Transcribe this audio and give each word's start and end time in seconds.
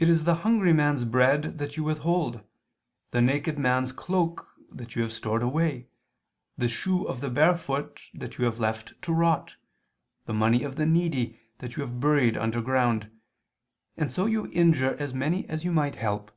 It 0.00 0.08
is 0.08 0.24
the 0.24 0.34
hungry 0.42 0.72
man's 0.72 1.04
bread 1.04 1.58
that 1.58 1.76
you 1.76 1.84
withhold, 1.84 2.42
the 3.12 3.22
naked 3.22 3.60
man's 3.60 3.92
cloak 3.92 4.48
that 4.72 4.96
you 4.96 5.02
have 5.02 5.12
stored 5.12 5.40
away, 5.40 5.86
the 6.58 6.66
shoe 6.66 7.04
of 7.06 7.20
the 7.20 7.30
barefoot 7.30 8.00
that 8.12 8.38
you 8.38 8.44
have 8.46 8.58
left 8.58 9.00
to 9.02 9.12
rot, 9.12 9.54
the 10.24 10.34
money 10.34 10.64
of 10.64 10.74
the 10.74 10.84
needy 10.84 11.38
that 11.58 11.76
you 11.76 11.82
have 11.84 12.00
buried 12.00 12.36
underground: 12.36 13.08
and 13.96 14.10
so 14.10 14.26
you 14.26 14.48
injure 14.50 14.96
as 14.98 15.14
many 15.14 15.48
as 15.48 15.62
you 15.64 15.70
might 15.72 15.94
help." 15.94 16.32